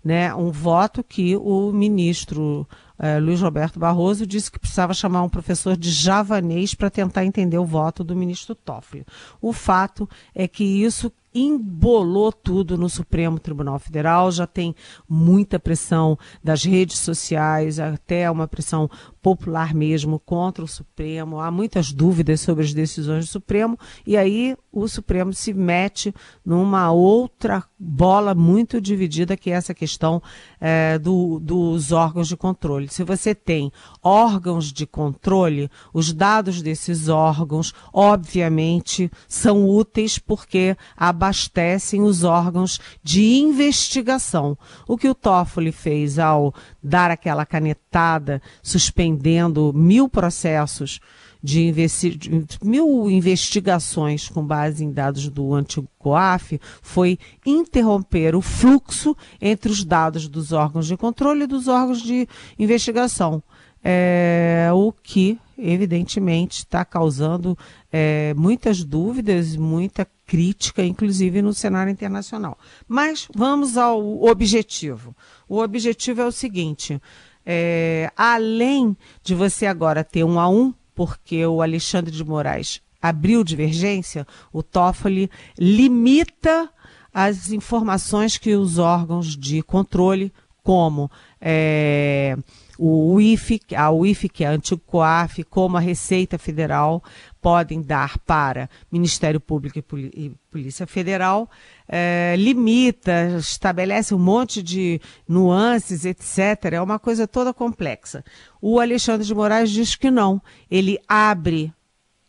né, 0.05 0.33
um 0.33 0.53
voto 0.53 1.03
que 1.03 1.37
o 1.37 1.73
ministro 1.73 2.67
eh, 2.99 3.19
Luiz 3.19 3.41
Roberto 3.41 3.79
Barroso, 3.79 4.27
disse 4.27 4.51
que 4.51 4.59
precisava 4.59 4.95
chamar 4.95 5.23
um 5.23 5.29
professor 5.29 5.77
de 5.77 5.91
javanês 5.91 6.75
para 6.75 6.91
tentar 6.91 7.25
entender 7.25 7.59
o 7.59 7.65
voto 7.65 8.03
do 8.03 8.17
ministro 8.17 8.55
Toffoli. 8.55 9.05
O 9.41 9.53
fato 9.53 10.09
é 10.35 10.49
que 10.49 10.65
isso 10.65 11.13
embolou 11.39 12.33
tudo 12.33 12.79
no 12.79 12.89
Supremo 12.89 13.39
Tribunal 13.39 13.79
Federal, 13.79 14.33
já 14.33 14.47
tem 14.47 14.75
muita 15.09 15.59
pressão 15.59 16.19
das 16.43 16.65
redes 16.65 16.99
sociais, 16.99 17.79
até 17.79 18.31
uma 18.31 18.49
pressão 18.49 18.91
popular 19.27 19.75
mesmo 19.75 20.21
contra 20.21 20.65
o 20.65 20.69
Supremo. 20.69 21.41
Há 21.41 21.51
muitas 21.51 21.91
dúvidas 21.91 22.41
sobre 22.41 22.63
as 22.63 22.73
decisões 22.73 23.25
do 23.25 23.29
Supremo 23.29 23.77
e 24.07 24.17
aí 24.17 24.57
o 24.71 24.87
Supremo 24.87 25.33
se 25.33 25.53
mete 25.53 26.15
numa 26.45 26.93
outra 26.93 27.65
bola 27.77 28.37
muito 28.37 28.81
dividida 28.81 29.37
que 29.37 29.51
é 29.51 29.55
essa 29.55 29.75
questão 29.75 30.23
é, 30.61 30.97
do, 30.97 31.41
dos 31.41 31.91
órgãos 31.91 32.29
de 32.29 32.37
controle. 32.37 32.87
Se 32.89 33.03
você 33.03 33.35
tem 33.35 33.73
órgãos 34.01 34.73
de 34.73 34.87
controle, 34.87 35.69
os 35.93 36.13
dados 36.13 36.63
desses 36.63 37.09
órgãos, 37.09 37.75
obviamente, 37.93 39.11
são 39.27 39.69
úteis 39.69 40.21
porque 40.21 40.77
abastecem 40.97 42.01
os 42.01 42.23
órgãos 42.23 42.79
de 43.03 43.25
investigação. 43.39 44.57
O 44.87 44.97
que 44.97 45.09
o 45.09 45.15
Toffoli 45.17 45.73
fez 45.73 46.17
ao 46.17 46.55
dar 46.87 47.11
aquela 47.11 47.45
canetada, 47.45 48.41
suspendendo 48.63 49.73
mil 49.75 50.09
processos 50.09 51.01
de, 51.43 51.67
investi 51.67 52.19
mil 52.63 53.11
investigações 53.11 54.29
com 54.29 54.45
base 54.45 54.85
em 54.85 54.93
dados 54.93 55.29
do 55.29 55.53
antigo 55.53 55.89
COAF 55.99 56.61
foi 56.81 57.19
interromper 57.45 58.37
o 58.37 58.41
fluxo 58.41 59.17
entre 59.41 59.71
os 59.71 59.85
dados 59.85 60.29
dos 60.29 60.53
órgãos 60.53 60.87
de 60.87 60.97
controle 60.97 61.45
e 61.45 61.47
dos 61.47 61.67
órgãos 61.67 62.01
de 62.03 62.29
investigação. 62.59 63.43
É, 63.89 64.69
o 64.73 64.91
que, 64.91 65.39
evidentemente, 65.57 66.59
está 66.59 66.85
causando 66.85 67.57
é, 67.93 68.35
muitas 68.35 68.83
dúvidas, 68.83 69.55
muita 69.55 70.05
crítica, 70.27 70.85
inclusive 70.85 71.41
no 71.41 71.55
cenário 71.55 71.93
internacional. 71.93 72.59
Mas 72.89 73.29
vamos 73.33 73.77
ao 73.77 74.25
objetivo. 74.25 75.15
O 75.49 75.61
objetivo 75.61 76.21
é 76.21 76.27
o 76.27 76.33
seguinte: 76.33 77.01
é, 77.47 78.11
além 78.17 78.97
de 79.23 79.37
você 79.37 79.67
agora 79.67 80.03
ter 80.03 80.25
um 80.25 80.41
a 80.41 80.49
um, 80.49 80.75
porque 80.93 81.47
o 81.47 81.63
Alexandre 81.63 82.11
de 82.11 82.25
Moraes 82.25 82.83
abriu 83.01 83.45
divergência, 83.45 84.27
o 84.53 84.65
Toffoli 84.65 85.31
limita 85.57 86.69
as 87.15 87.53
informações 87.53 88.37
que 88.37 88.57
os 88.57 88.79
órgãos 88.79 89.37
de 89.37 89.63
controle, 89.63 90.33
como 90.65 91.09
é, 91.41 92.37
o 92.79 93.15
UIF, 93.15 93.61
a 93.75 93.91
UIF, 93.91 94.29
que 94.29 94.45
é 94.45 94.49
a 94.49 94.51
antigo 94.51 94.81
COAF, 94.87 95.43
como 95.45 95.77
a 95.77 95.81
Receita 95.81 96.39
Federal, 96.39 97.03
podem 97.41 97.81
dar 97.81 98.19
para 98.19 98.69
Ministério 98.91 99.41
Público 99.41 99.79
e 99.79 100.33
Polícia 100.51 100.87
Federal, 100.87 101.49
é, 101.89 102.35
limita, 102.37 103.37
estabelece 103.39 104.15
um 104.15 104.19
monte 104.19 104.63
de 104.63 105.01
nuances, 105.29 106.05
etc. 106.05 106.73
É 106.73 106.81
uma 106.81 106.99
coisa 106.99 107.27
toda 107.27 107.55
complexa. 107.55 108.25
O 108.61 108.81
Alexandre 108.81 109.27
de 109.27 109.35
Moraes 109.35 109.71
diz 109.71 109.95
que 109.95 110.11
não. 110.11 110.43
Ele 110.71 110.99
abre 111.07 111.73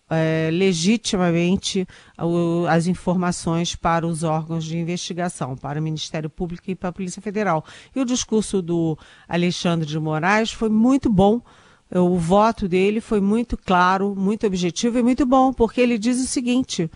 é, 0.10 0.50
legitimamente 0.52 1.88
o, 2.18 2.66
as 2.68 2.88
informações 2.88 3.76
para 3.76 4.08
os 4.08 4.24
órgãos 4.24 4.64
de 4.64 4.78
investigação, 4.78 5.56
para 5.56 5.80
o 5.80 5.84
Ministério 5.84 6.30
Público 6.30 6.70
e 6.70 6.76
para 6.76 6.90
a 6.90 6.94
Polícia 6.94 7.22
Federal. 7.22 7.64
E 7.96 8.00
o 8.00 8.06
discurso 8.06 8.62
do 8.62 8.98
Alexandre 9.28 9.86
de 9.86 10.00
Moraes 10.00 10.52
foi 10.52 10.70
muito 10.70 11.12
bom. 11.12 11.42
O 11.90 12.18
voto 12.18 12.68
dele 12.68 13.00
foi 13.00 13.22
muito 13.22 13.58
claro, 13.58 14.14
muito 14.16 14.46
objetivo 14.46 15.00
e 15.00 15.04
muito 15.04 15.26
bom, 15.26 15.54
porque 15.54 15.80
ele 15.80 15.98
diz 15.98 16.22
o 16.22 16.28
seguinte: 16.28 16.90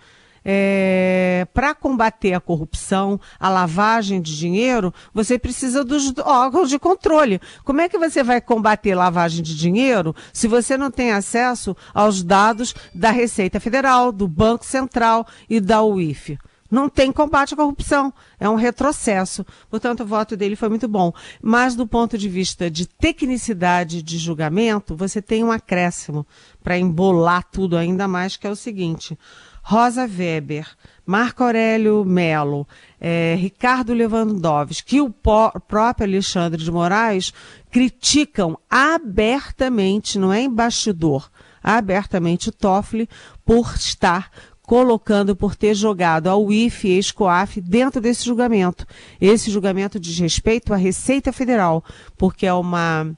é, 0.44 1.46
para 1.52 1.74
combater 1.74 2.34
a 2.34 2.40
corrupção, 2.40 3.20
a 3.38 3.48
lavagem 3.48 4.20
de 4.20 4.36
dinheiro, 4.36 4.92
você 5.12 5.38
precisa 5.38 5.84
dos 5.84 6.12
órgãos 6.18 6.68
de 6.68 6.78
controle. 6.78 7.40
Como 7.64 7.80
é 7.80 7.88
que 7.88 7.98
você 7.98 8.22
vai 8.22 8.40
combater 8.40 8.94
lavagem 8.94 9.42
de 9.42 9.56
dinheiro 9.56 10.14
se 10.32 10.48
você 10.48 10.76
não 10.76 10.90
tem 10.90 11.12
acesso 11.12 11.76
aos 11.94 12.22
dados 12.22 12.74
da 12.94 13.10
Receita 13.10 13.60
Federal, 13.60 14.12
do 14.12 14.26
Banco 14.26 14.64
Central 14.64 15.26
e 15.48 15.60
da 15.60 15.82
UIF? 15.82 16.38
não 16.72 16.88
tem 16.88 17.12
combate 17.12 17.52
à 17.52 17.56
corrupção. 17.56 18.10
É 18.40 18.48
um 18.48 18.54
retrocesso. 18.54 19.44
Portanto, 19.68 20.00
o 20.00 20.06
voto 20.06 20.34
dele 20.38 20.56
foi 20.56 20.70
muito 20.70 20.88
bom. 20.88 21.12
Mas, 21.42 21.76
do 21.76 21.86
ponto 21.86 22.16
de 22.16 22.30
vista 22.30 22.70
de 22.70 22.86
tecnicidade 22.86 24.02
de 24.02 24.16
julgamento, 24.16 24.96
você 24.96 25.20
tem 25.20 25.44
um 25.44 25.52
acréscimo 25.52 26.26
para 26.64 26.78
embolar 26.78 27.44
tudo 27.52 27.76
ainda 27.76 28.08
mais, 28.08 28.38
que 28.38 28.46
é 28.46 28.50
o 28.50 28.56
seguinte. 28.56 29.18
Rosa 29.62 30.02
Weber, 30.06 30.66
Marco 31.06 31.44
Aurélio 31.44 32.04
Melo, 32.04 32.66
é, 33.00 33.36
Ricardo 33.38 33.94
Lewandowski 33.94 34.96
e 34.96 35.00
o 35.00 35.08
próprio 35.10 36.06
Alexandre 36.06 36.62
de 36.62 36.70
Moraes 36.70 37.32
criticam 37.70 38.58
abertamente, 38.68 40.18
não 40.18 40.32
é 40.32 40.42
embaixador, 40.42 41.30
abertamente 41.62 42.48
o 42.48 42.52
Toffoli 42.52 43.08
por 43.44 43.74
estar 43.76 44.30
colocando, 44.62 45.36
por 45.36 45.54
ter 45.54 45.74
jogado 45.74 46.28
a 46.28 46.36
UIF 46.36 46.88
e 46.88 46.98
ESCOAF 46.98 47.60
dentro 47.60 48.00
desse 48.00 48.24
julgamento. 48.24 48.86
Esse 49.20 49.50
julgamento 49.50 49.98
diz 49.98 50.18
respeito 50.18 50.72
à 50.72 50.76
Receita 50.76 51.32
Federal, 51.32 51.84
porque 52.16 52.46
é 52.46 52.52
uma 52.52 53.14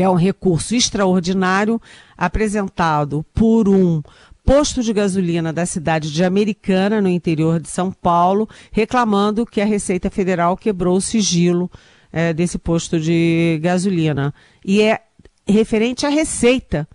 é 0.00 0.08
um 0.08 0.14
recurso 0.14 0.74
extraordinário 0.74 1.78
apresentado 2.16 3.22
por 3.34 3.68
um 3.68 4.02
posto 4.44 4.82
de 4.82 4.92
gasolina 4.92 5.52
da 5.52 5.64
cidade 5.64 6.12
de 6.12 6.24
Americana, 6.24 7.00
no 7.00 7.08
interior 7.08 7.60
de 7.60 7.68
São 7.68 7.92
Paulo, 7.92 8.48
reclamando 8.70 9.46
que 9.46 9.60
a 9.60 9.64
Receita 9.64 10.10
Federal 10.10 10.56
quebrou 10.56 10.96
o 10.96 11.00
sigilo 11.00 11.70
é, 12.12 12.32
desse 12.32 12.58
posto 12.58 13.00
de 13.00 13.58
gasolina. 13.62 14.34
E 14.64 14.82
é 14.82 15.00
referente 15.46 16.04
à 16.06 16.08
Receita. 16.08 16.88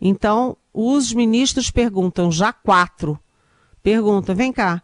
Então, 0.00 0.56
os 0.72 1.12
ministros 1.12 1.70
perguntam, 1.70 2.30
já 2.30 2.52
quatro, 2.52 3.18
perguntam, 3.82 4.34
vem 4.34 4.52
cá, 4.52 4.82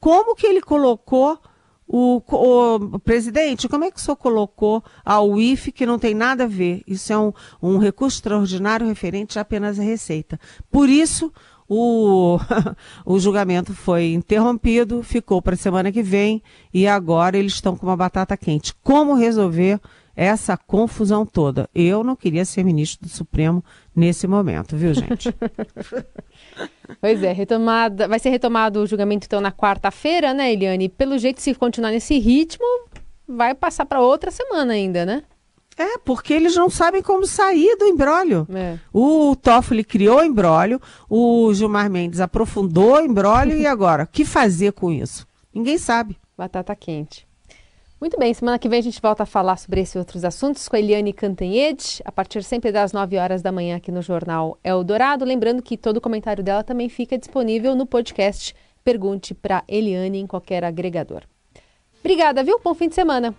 como 0.00 0.34
que 0.34 0.46
ele 0.46 0.60
colocou 0.60 1.38
o, 1.86 2.22
o, 2.26 2.98
presidente, 2.98 3.66
como 3.66 3.84
é 3.84 3.90
que 3.90 3.96
o 3.96 4.00
senhor 4.00 4.16
colocou 4.16 4.84
a 5.02 5.22
UIF 5.22 5.72
que 5.72 5.86
não 5.86 5.98
tem 5.98 6.14
nada 6.14 6.44
a 6.44 6.46
ver? 6.46 6.82
Isso 6.86 7.12
é 7.12 7.18
um, 7.18 7.32
um 7.62 7.78
recurso 7.78 8.18
extraordinário 8.18 8.86
referente 8.86 9.38
apenas 9.38 9.78
à 9.78 9.82
Receita. 9.82 10.38
Por 10.70 10.88
isso, 10.88 11.32
o, 11.68 12.38
o 13.04 13.18
julgamento 13.18 13.74
foi 13.74 14.12
interrompido, 14.12 15.02
ficou 15.02 15.42
para 15.42 15.54
a 15.54 15.58
semana 15.58 15.92
que 15.92 16.02
vem 16.02 16.42
e 16.72 16.86
agora 16.86 17.36
eles 17.36 17.54
estão 17.54 17.76
com 17.76 17.86
uma 17.86 17.96
batata 17.96 18.36
quente. 18.36 18.74
Como 18.82 19.14
resolver 19.14 19.78
essa 20.16 20.56
confusão 20.56 21.24
toda? 21.24 21.68
Eu 21.74 22.02
não 22.02 22.16
queria 22.16 22.44
ser 22.44 22.64
ministro 22.64 23.06
do 23.06 23.12
Supremo 23.12 23.62
nesse 23.94 24.26
momento, 24.26 24.76
viu, 24.76 24.92
gente? 24.94 25.32
pois 27.00 27.22
é, 27.22 27.32
retomada, 27.32 28.08
vai 28.08 28.18
ser 28.18 28.30
retomado 28.30 28.80
o 28.80 28.86
julgamento 28.86 29.26
então 29.26 29.40
na 29.40 29.52
quarta-feira, 29.52 30.34
né, 30.34 30.52
Eliane? 30.52 30.88
Pelo 30.88 31.18
jeito, 31.18 31.40
se 31.40 31.54
continuar 31.54 31.90
nesse 31.90 32.18
ritmo, 32.18 32.66
vai 33.28 33.54
passar 33.54 33.84
para 33.86 34.00
outra 34.00 34.30
semana 34.30 34.72
ainda, 34.72 35.06
né? 35.06 35.22
É, 35.78 35.96
porque 35.98 36.34
eles 36.34 36.56
não 36.56 36.68
sabem 36.68 37.00
como 37.00 37.24
sair 37.24 37.76
do 37.76 37.84
embrólio. 37.84 38.46
É. 38.52 38.78
O 38.92 39.36
Toffoli 39.36 39.84
criou 39.84 40.18
o 40.18 40.24
embrólio, 40.24 40.80
o 41.08 41.54
Gilmar 41.54 41.88
Mendes 41.88 42.20
aprofundou 42.20 42.94
o 42.94 43.00
embrólio 43.00 43.56
e 43.56 43.64
agora, 43.68 44.02
o 44.02 44.06
que 44.06 44.24
fazer 44.24 44.72
com 44.72 44.90
isso? 44.90 45.26
Ninguém 45.54 45.78
sabe. 45.78 46.16
Batata 46.36 46.74
quente. 46.74 47.28
Muito 48.00 48.16
bem, 48.16 48.32
semana 48.32 48.58
que 48.58 48.68
vem 48.68 48.78
a 48.78 48.82
gente 48.82 49.00
volta 49.00 49.24
a 49.24 49.26
falar 49.26 49.56
sobre 49.56 49.80
esses 49.80 49.96
outros 49.96 50.24
assuntos 50.24 50.68
com 50.68 50.76
a 50.76 50.78
Eliane 50.78 51.12
Cantanhede, 51.12 52.00
a 52.04 52.12
partir 52.12 52.44
sempre 52.44 52.70
das 52.70 52.92
9 52.92 53.16
horas 53.16 53.42
da 53.42 53.50
manhã 53.50 53.76
aqui 53.76 53.90
no 53.90 54.02
Jornal 54.02 54.56
Eldorado. 54.62 55.24
Lembrando 55.24 55.62
que 55.62 55.76
todo 55.76 55.96
o 55.96 56.00
comentário 56.00 56.42
dela 56.42 56.62
também 56.62 56.88
fica 56.88 57.18
disponível 57.18 57.74
no 57.74 57.86
podcast 57.86 58.54
Pergunte 58.84 59.34
para 59.34 59.64
Eliane 59.68 60.18
em 60.18 60.26
qualquer 60.26 60.64
agregador. 60.64 61.22
Obrigada, 62.00 62.42
viu? 62.42 62.60
Bom 62.62 62.74
fim 62.74 62.88
de 62.88 62.94
semana. 62.94 63.34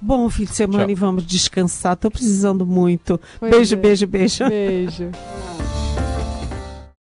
Bom 0.00 0.28
fim 0.28 0.44
de 0.44 0.54
semana 0.54 0.84
Tchau. 0.84 0.90
e 0.90 0.94
vamos 0.94 1.26
descansar. 1.26 1.96
Tô 1.96 2.10
precisando 2.10 2.66
muito. 2.66 3.20
Pois 3.38 3.50
beijo, 3.50 3.74
é. 3.74 3.76
beijo, 3.76 4.06
beijo. 4.06 4.48
Beijo. 4.48 5.10